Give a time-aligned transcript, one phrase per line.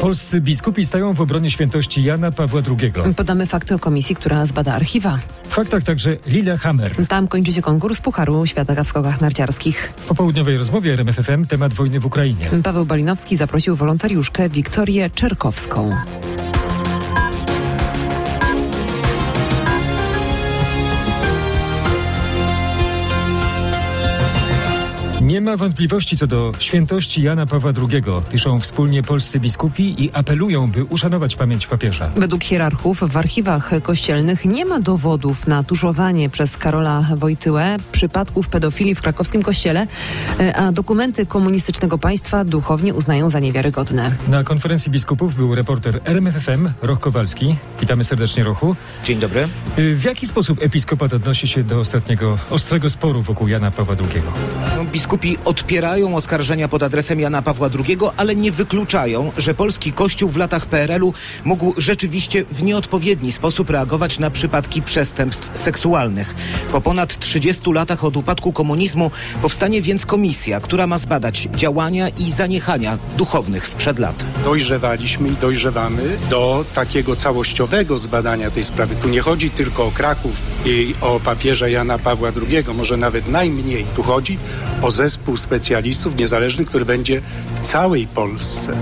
[0.00, 3.14] Polscy biskupi stają w obronie świętości Jana Pawła II.
[3.14, 5.18] Podamy fakty o komisji, która zbada archiwa.
[5.44, 7.06] W faktach także Lillehammer.
[7.08, 9.92] Tam kończy się konkurs Pucharu Świata w skokach narciarskich.
[9.96, 12.50] W popołudniowej rozmowie RMFFM temat wojny w Ukrainie.
[12.64, 15.90] Paweł Balinowski zaprosił wolontariuszkę Wiktorię Czerkowską.
[25.34, 30.70] Nie ma wątpliwości co do świętości Jana Pawła II, piszą wspólnie polscy biskupi i apelują,
[30.70, 32.10] by uszanować pamięć papieża.
[32.16, 38.94] Według hierarchów w archiwach kościelnych nie ma dowodów na tuszowanie przez Karola Wojtyłę przypadków pedofilii
[38.94, 39.86] w krakowskim kościele,
[40.40, 44.12] e, a dokumenty komunistycznego państwa duchownie uznają za niewiarygodne.
[44.28, 47.56] Na konferencji biskupów był reporter RMFFM Roch Kowalski.
[47.80, 48.76] Witamy serdecznie, Rochu.
[49.04, 49.48] Dzień dobry.
[49.78, 54.22] Y, W jaki sposób episkopat odnosi się do ostatniego ostrego sporu wokół Jana Pawła II?
[54.76, 60.28] No, biskupi odpierają oskarżenia pod adresem Jana Pawła II, ale nie wykluczają, że polski kościół
[60.28, 61.12] w latach PRL-u
[61.44, 66.34] mógł rzeczywiście w nieodpowiedni sposób reagować na przypadki przestępstw seksualnych.
[66.72, 69.10] Po ponad 30 latach od upadku komunizmu
[69.42, 74.26] powstanie więc komisja, która ma zbadać działania i zaniechania duchownych sprzed lat.
[74.44, 78.96] dojrzewaliśmy i dojrzewamy do takiego całościowego zbadania tej sprawy.
[78.96, 83.84] Tu nie chodzi tylko o Kraków i o papieża Jana Pawła II, może nawet najmniej.
[83.96, 84.38] Tu chodzi
[84.82, 87.20] o zespół specjalistów niezależnych, który będzie
[87.54, 88.72] w całej Polsce.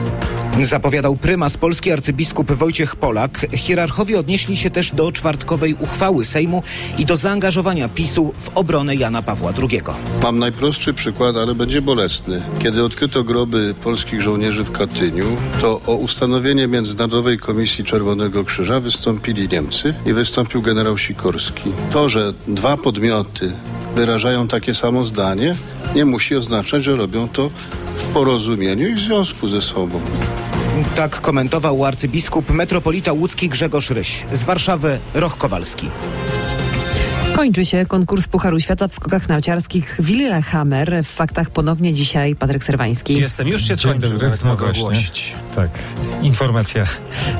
[0.60, 3.46] Zapowiadał prymas polski arcybiskup Wojciech Polak.
[3.52, 6.62] Hierarchowie odnieśli się też do czwartkowej uchwały Sejmu
[6.98, 9.82] i do zaangażowania PiSu w obronę Jana Pawła II.
[10.22, 12.42] Mam najprostszy przykład, ale będzie bolesny.
[12.58, 19.48] Kiedy odkryto groby polskich żołnierzy w Katyniu, to o ustanowienie Międzynarodowej Komisji Czerwonego Krzyża wystąpili
[19.48, 21.72] Niemcy i wystąpił generał Sikorski.
[21.92, 23.52] To, że dwa podmioty
[23.94, 25.54] wyrażają takie samo zdanie,
[25.94, 27.50] nie musi oznaczać, że robią to
[27.96, 30.00] w porozumieniu i w związku ze sobą.
[30.94, 34.24] Tak komentował arcybiskup metropolita łódzki Grzegorz Ryś.
[34.32, 35.88] Z Warszawy Roch Kowalski.
[37.36, 41.04] Kończy się konkurs Pucharu Świata w skokach narciarskich Lillehammer.
[41.04, 43.14] W faktach ponownie dzisiaj Patryk Serwański.
[43.14, 44.82] Jestem, już się skończył, dobry, nawet no mogę właśnie.
[44.82, 45.32] ogłosić.
[45.54, 45.70] Tak,
[46.22, 46.84] informacja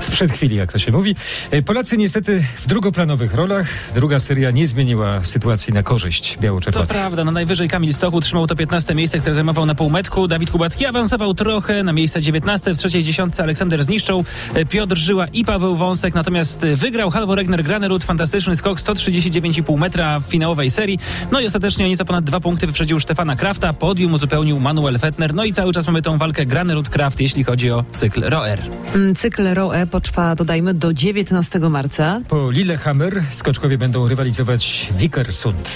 [0.00, 1.16] sprzed chwili, jak to się mówi.
[1.50, 3.66] E, Polacy niestety w drugoplanowych rolach.
[3.94, 6.88] Druga seria nie zmieniła sytuacji na korzyść To biało-czerwonych.
[6.88, 10.28] prawda, na najwyżej Kamil Stochu trzymał to 15 miejsce, które zajmował na półmetku.
[10.28, 12.74] Dawid Kubacki awansował trochę na miejsce 19.
[12.74, 14.24] W trzeciej dziesiątce Aleksander zniszczył
[14.54, 16.14] e, Piotr Żyła i Paweł Wąsek.
[16.14, 18.04] Natomiast e, wygrał Halvor Regner Granerud.
[18.04, 20.98] Fantastyczny skok, 139,5 metra w finałowej serii.
[21.32, 23.72] No i ostatecznie o nieco ponad dwa punkty wyprzedził Stefana Krafta.
[23.72, 25.34] Podium uzupełnił Manuel Fettner.
[25.34, 28.62] No i cały czas mamy tą walkę Granerud-Kraft, jeśli chodzi o cykl Roer.
[28.94, 32.20] Mm, Cykl Roe potrwa, dodajmy, do 19 marca.
[32.28, 35.68] Po Lillehammer skoczkowie będą rywalizować w Vikersund.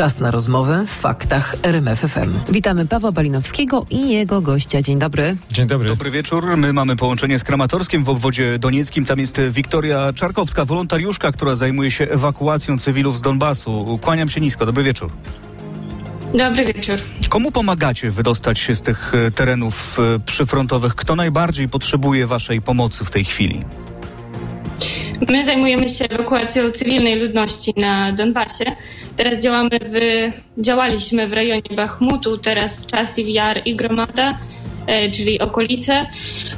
[0.00, 2.32] Czas na rozmowę w faktach RMFFM.
[2.48, 4.82] Witamy Pawła Balinowskiego i jego gościa.
[4.82, 5.36] Dzień dobry.
[5.52, 5.88] Dzień dobry.
[5.88, 6.56] Dobry wieczór.
[6.56, 9.04] My mamy połączenie z Kramatorskiem w obwodzie donieckim.
[9.04, 13.98] Tam jest Wiktoria Czarkowska, wolontariuszka, która zajmuje się ewakuacją cywilów z Donbasu.
[14.02, 14.66] Kłaniam się nisko.
[14.66, 15.10] Dobry wieczór.
[16.34, 16.96] Dobry wieczór.
[17.28, 20.94] Komu pomagacie wydostać się z tych e, terenów e, przyfrontowych?
[20.94, 23.64] Kto najbardziej potrzebuje waszej pomocy w tej chwili?
[25.28, 28.64] My zajmujemy się ewakuacją cywilnej ludności na Donbasie.
[29.16, 29.98] Teraz działamy w,
[30.62, 34.38] działaliśmy w rejonie Bachmutu, teraz Czasiw, Jar i Gromada,
[35.12, 36.06] czyli okolice.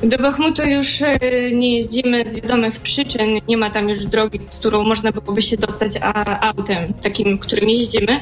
[0.02, 1.18] Do Bachmutu już e,
[1.52, 3.38] nie jeździmy z wiadomych przyczyn.
[3.48, 5.92] Nie ma tam już drogi, którą można byłoby się dostać
[6.40, 8.20] autem, takim, którym jeździmy.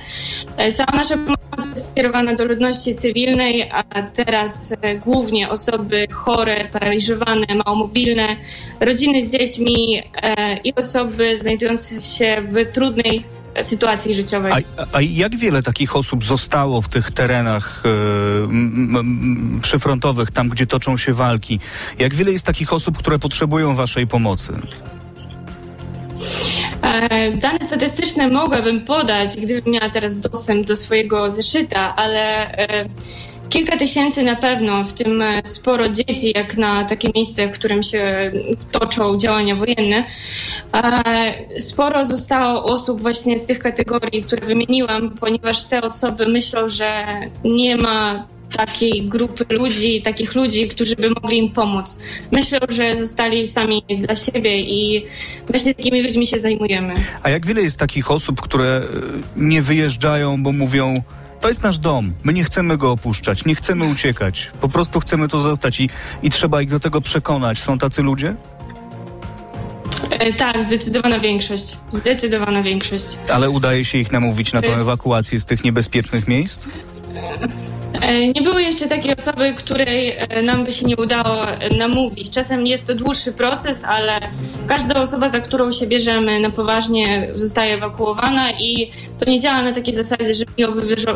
[0.56, 6.68] E, Cała nasza pomoc jest skierowana do ludności cywilnej, a teraz e, głównie osoby chore,
[6.72, 8.36] paraliżowane, małomobilne,
[8.80, 14.52] rodziny z dziećmi e, i osoby znajdujące się w trudnej e, sytuacji życiowej.
[14.52, 20.96] A, a jak wiele takich osób zostało w tych terenach m, przyfrontowych, tam gdzie toczą
[20.96, 21.60] się walki?
[21.98, 24.52] Jak wiele jest takich osób, które potrzebują waszej pomocy?
[26.82, 32.88] E, Dane statystyczne mogłabym podać, gdybym miała teraz dostęp do swojego zeszyta, ale e,
[33.50, 37.82] kilka tysięcy na pewno, w tym e, sporo dzieci, jak na takie miejsce, w którym
[37.82, 38.32] się
[38.72, 40.04] toczą działania wojenne.
[40.74, 47.04] E, Sporo zostało osób właśnie z tych kategorii, które wymieniłam, ponieważ te osoby myślą, że
[47.44, 48.26] nie ma
[48.56, 52.02] takiej grupy ludzi, takich ludzi, którzy by mogli im pomóc.
[52.32, 55.06] Myślą, że zostali sami dla siebie i
[55.48, 56.94] właśnie takimi ludźmi się zajmujemy.
[57.22, 58.88] A jak wiele jest takich osób, które e,
[59.36, 61.02] nie wyjeżdżają, bo mówią,
[61.40, 65.28] to jest nasz dom, my nie chcemy go opuszczać, nie chcemy uciekać, po prostu chcemy
[65.28, 65.88] tu zostać i,
[66.22, 67.58] i trzeba ich do tego przekonać.
[67.58, 68.34] Są tacy ludzie?
[70.10, 71.78] E, Tak, zdecydowana większość.
[71.90, 73.04] Zdecydowana większość.
[73.32, 76.66] Ale udaje się ich namówić na To tę jest- ewakuację z tych niebezpiecznych miejsc?
[76.66, 77.48] E,
[78.34, 82.30] nie były jeszcze takiej osoby, której e, nam by się nie udało e, namówić.
[82.30, 84.20] Czasem jest to dłuższy proces, ale
[84.66, 89.72] każda osoba, za którą się bierzemy na poważnie, zostaje ewakuowana i to nie działa na
[89.72, 90.72] takiej zasadzie, że ją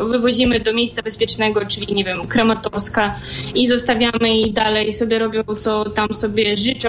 [0.08, 3.14] wywozimy do miejsca bezpiecznego, czyli nie wiem, Kramatorska
[3.54, 6.88] i zostawiamy i dalej sobie robią, co tam sobie życzą.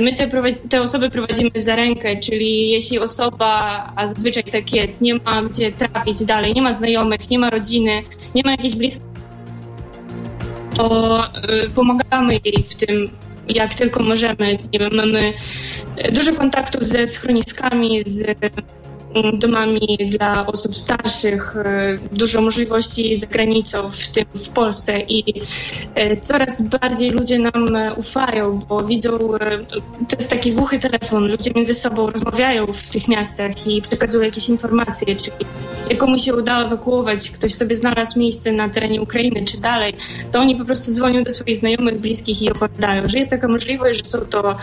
[0.00, 0.28] My te,
[0.68, 5.72] te osoby prowadzimy za rękę, czyli jeśli osoba, a zazwyczaj tak jest, nie ma gdzie
[5.72, 8.02] trafić dalej, nie ma znajomych, nie ma rodziny,
[8.34, 9.07] nie ma jakiejś bliskiej
[10.78, 11.24] to
[11.64, 13.10] y, pomagamy jej w tym,
[13.48, 14.58] jak tylko możemy.
[14.72, 15.34] Nie wiem, mamy
[16.12, 18.38] dużo kontaktów ze schroniskami, z
[19.34, 21.56] domami dla osób starszych,
[22.12, 25.42] dużo możliwości za granicą, w tym w Polsce i
[26.20, 27.66] coraz bardziej ludzie nam
[27.96, 29.18] ufają, bo widzą,
[30.08, 34.48] to jest taki głuchy telefon, ludzie między sobą rozmawiają w tych miastach i przekazują jakieś
[34.48, 35.36] informacje, czyli
[35.90, 39.94] jak komuś się udało ewakuować, ktoś sobie znalazł miejsce na terenie Ukrainy czy dalej,
[40.32, 43.98] to oni po prostu dzwonią do swoich znajomych, bliskich i opowiadają, że jest taka możliwość,
[43.98, 44.56] że są to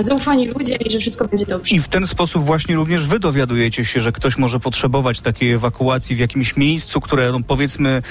[0.00, 1.74] zaufani ludzie i że wszystko będzie dobrze.
[1.74, 6.16] I w ten sposób właśnie również wy dowiadujecie się, że ktoś może potrzebować takiej ewakuacji
[6.16, 8.02] w jakimś miejscu, które no, powiedzmy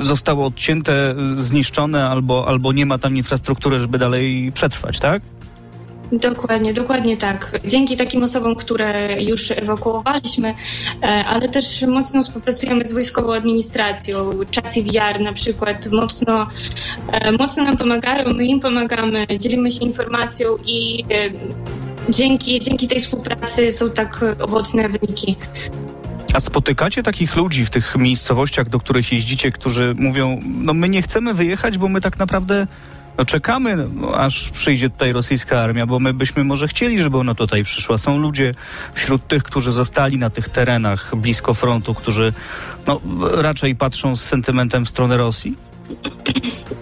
[0.00, 5.22] zostało odcięte, zniszczone albo, albo nie ma tam infrastruktury, żeby dalej przetrwać, tak?
[6.12, 7.60] Dokładnie, dokładnie tak.
[7.64, 10.54] Dzięki takim osobom, które już ewakuowaliśmy,
[11.02, 14.30] e, ale też mocno współpracujemy z wojskową administracją.
[14.50, 16.46] Czasy VR na przykład mocno,
[17.12, 21.30] e, mocno nam pomagają, my im pomagamy, dzielimy się informacją i e,
[22.08, 25.36] dzięki, dzięki tej współpracy są tak owocne wyniki.
[26.34, 31.02] A spotykacie takich ludzi w tych miejscowościach, do których jeździcie, którzy mówią, no my nie
[31.02, 32.66] chcemy wyjechać, bo my tak naprawdę
[33.18, 37.34] no czekamy, no, aż przyjdzie tutaj rosyjska armia, bo my byśmy może chcieli, żeby ona
[37.34, 37.98] tutaj przyszła.
[37.98, 38.54] Są ludzie
[38.94, 42.32] wśród tych, którzy zostali na tych terenach blisko frontu, którzy
[42.86, 43.00] no,
[43.32, 45.56] raczej patrzą z sentymentem w stronę Rosji?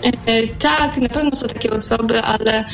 [0.03, 2.65] E, tak, na pewno są takie osoby, ale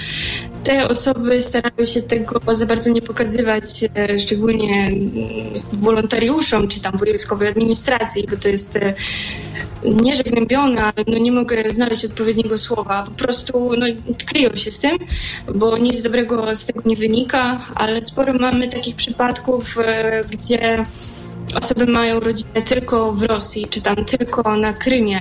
[0.64, 3.64] te osoby starają się tego za bardzo nie pokazywać,
[3.94, 5.12] e, szczególnie mm,
[5.72, 8.94] wolontariuszom czy tam wojskowej administracji, bo to jest e,
[9.84, 10.22] nie że
[10.78, 13.02] ale no nie mogę znaleźć odpowiedniego słowa.
[13.02, 13.86] Po prostu no,
[14.26, 14.98] kryją się z tym,
[15.54, 19.76] bo nic dobrego z tego nie wynika, ale sporo mamy takich przypadków,
[20.31, 20.84] gdzie
[21.54, 25.20] osoby mają rodzinę tylko w Rosji, czy tam tylko na Krymie.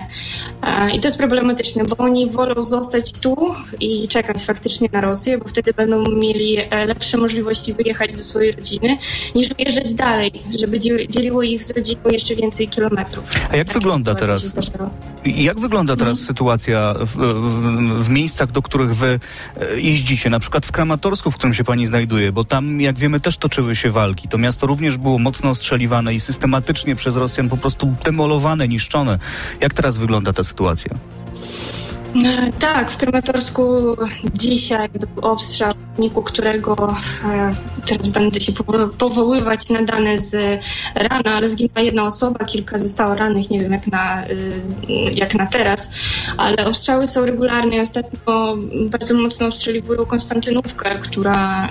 [0.94, 5.48] I to jest problematyczne, bo oni wolą zostać tu i czekać faktycznie na Rosję, bo
[5.48, 8.98] wtedy będą mieli e, lepsze możliwości wyjechać do swojej rodziny,
[9.36, 10.80] niż wyjeżdżać dalej, żeby
[11.10, 13.24] dzieliło ich z rodziną jeszcze więcej kilometrów.
[13.52, 14.54] A jak Takie wygląda teraz?
[15.26, 16.28] Jak wygląda teraz hmm.
[16.28, 19.20] sytuacja w, w, w, miejscach, do których wy
[19.60, 20.30] e, jeździcie?
[20.30, 23.76] Na przykład w Kramatorsku, w którym się pani znajduje, bo tam, jak wiemy, też toczyły
[23.76, 24.28] się walki.
[24.28, 29.20] To miasto również było mocno ostrzeliwane i systematycznie przez Rosjan po prostu demolowane, niszczone.
[29.62, 30.92] Jak teraz wygląda ta sytuacja?
[32.60, 33.96] Tak, w Krematorsku
[34.34, 36.96] dzisiaj był obstrzał, wyniku którego
[37.26, 37.56] e,
[37.88, 38.52] teraz będę się
[38.98, 40.62] powoływać na dane z
[40.96, 44.28] rana, ale zginęła jedna osoba, kilka zostało rannych, nie wiem jak na, e,
[45.14, 45.92] jak na teraz,
[46.38, 47.82] ale obstrzały są regularne.
[47.82, 48.58] Ostatnio
[48.90, 51.70] bardzo mocno obstrzeliwują Konstantynówkę, która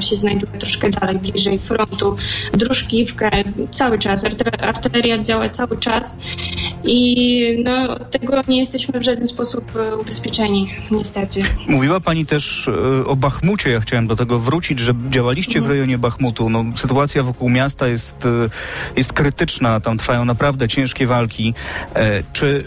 [0.00, 2.16] się znajduje troszkę dalej, bliżej frontu,
[2.52, 3.30] Druszkiwkę,
[3.70, 4.24] cały czas,
[4.60, 6.20] artyleria działa cały czas
[6.84, 11.40] i no, od tego nie jesteśmy w żaden sposób ubezpieczeni, niestety.
[11.68, 13.65] Mówiła Pani też e, o Bachmucie.
[13.70, 15.72] Ja chciałem do tego wrócić, że działaliście w mhm.
[15.72, 16.50] rejonie Bachmutu.
[16.50, 18.28] No, sytuacja wokół miasta jest, e,
[18.96, 19.80] jest krytyczna.
[19.80, 21.54] Tam trwają naprawdę ciężkie walki.
[21.94, 22.64] E, czy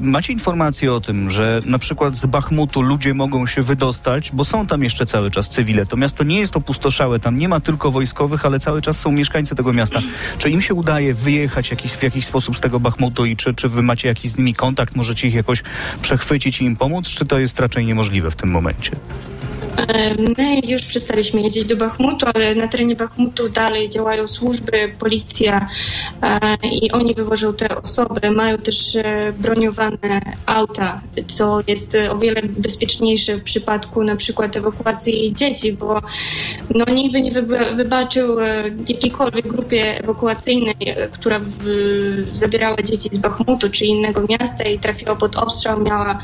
[0.00, 4.66] macie informacje o tym, że na przykład z Bachmutu ludzie mogą się wydostać, bo są
[4.66, 5.86] tam jeszcze cały czas cywile.
[5.86, 7.18] To miasto nie jest opustoszałe.
[7.18, 10.00] Tam nie ma tylko wojskowych, ale cały czas są mieszkańcy tego miasta.
[10.38, 13.68] Czy im się udaje wyjechać jakiś, w jakiś sposób z tego Bachmutu i czy, czy
[13.68, 14.96] wy macie jakiś z nimi kontakt?
[14.96, 15.62] Możecie ich jakoś
[16.02, 16.52] przechwycić?
[16.52, 18.96] ci im pomóc, czy to jest raczej niemożliwe w tym momencie?
[19.76, 25.68] E, my już przestaliśmy jeździć do Bachmutu, ale na terenie Bachmutu dalej działają służby, policja
[26.22, 28.30] e, i oni wywożą te osoby.
[28.30, 35.32] Mają też e, broniowane auta, co jest o wiele bezpieczniejsze w przypadku na przykład ewakuacji
[35.34, 36.00] dzieci, bo
[36.74, 37.32] no, nikt by nie
[37.74, 38.36] wybaczył
[38.88, 40.74] jakiejkolwiek grupie ewakuacyjnej,
[41.12, 41.40] która
[42.30, 46.18] zabierała dzieci z Bachmutu czy innego miasta i trafiła pod obstrzał, miała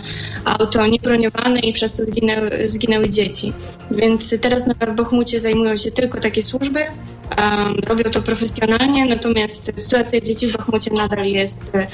[0.44, 3.52] auto niebroniowane i przez to zginęły, zginęły dzieci dzieci.
[3.90, 6.80] Więc teraz na Bachmucie zajmują się tylko takie służby,
[7.86, 11.86] robią to profesjonalnie, natomiast sytuacja dzieci w Bachmucie nadal jest e,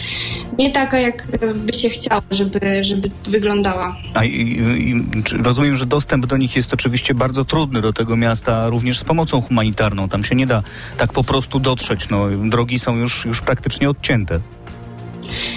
[0.58, 3.96] nie taka, jak by się chciało, żeby, żeby wyglądała.
[4.14, 5.04] A i, i,
[5.42, 9.40] rozumiem, że dostęp do nich jest oczywiście bardzo trudny do tego miasta, również z pomocą
[9.42, 10.08] humanitarną.
[10.08, 10.62] Tam się nie da
[10.98, 12.08] tak po prostu dotrzeć.
[12.08, 14.40] No, drogi są już, już praktycznie odcięte.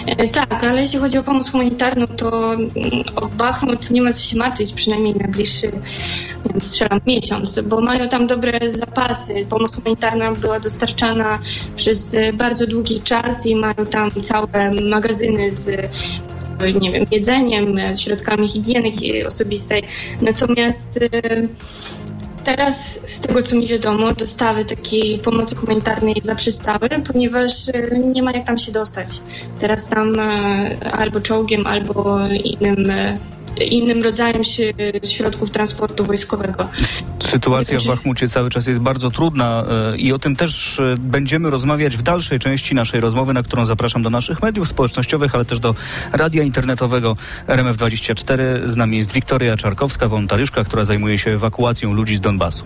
[0.31, 2.67] Tak, ale jeśli chodzi o pomoc humanitarną, to mm,
[3.15, 5.71] o Bachmut nie ma co się martwić, przynajmniej najbliższy,
[6.45, 9.45] nie wiem, strzelam, miesiąc, bo mają tam dobre zapasy.
[9.49, 11.39] Pomoc humanitarna była dostarczana
[11.75, 17.77] przez e, bardzo długi czas i mają tam całe magazyny z e, nie wiem, jedzeniem,
[17.77, 18.91] e, środkami higieny
[19.27, 19.83] osobistej.
[20.21, 20.99] Natomiast
[22.47, 28.31] Teraz, z tego co mi wiadomo, dostawy takiej pomocy humanitarnej zaprzestały, ponieważ e, nie ma
[28.31, 29.09] jak tam się dostać.
[29.59, 33.17] Teraz tam e, albo czołgiem, albo innym, e,
[33.65, 34.73] innym rodzajem się-
[35.03, 36.69] środków transportu wojskowego.
[37.19, 41.49] Sytuacja w Bachmucie cały czas jest bardzo trudna e, i o tym też e, będziemy
[41.49, 45.59] rozmawiać w dalszej części naszej rozmowy, na którą zapraszam do naszych mediów społecznościowych, ale też
[45.59, 45.75] do
[46.11, 48.37] radia internetowego RMF24.
[48.65, 52.65] Z nami jest Wiktoria Czarkowska, wolontariuszka, która zajmuje się ewakuacją ludzi z Donbasu.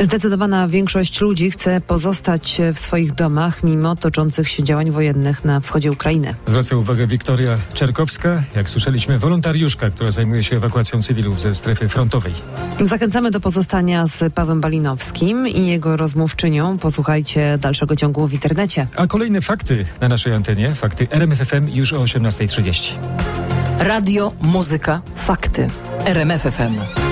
[0.00, 5.92] Zdecydowana większość ludzi chce pozostać w swoich domach mimo toczących się działań wojennych na wschodzie
[5.92, 6.34] Ukrainy.
[6.46, 12.32] Zwraca uwagę Wiktoria Czerkowska, jak słyszeliśmy, wolontariuszka, która zajmuje się ewakuacją cywilów ze strefy frontowej.
[12.80, 16.78] Zachęcamy do pozostania z Pawłem Balinowskim i jego rozmówczynią.
[16.78, 18.86] Posłuchajcie dalszego ciągu w internecie.
[18.96, 22.92] A kolejne fakty na naszej antenie, fakty RMFFM już o 18.30.
[23.78, 25.68] Radio, muzyka, fakty.
[26.04, 27.05] RMFFM.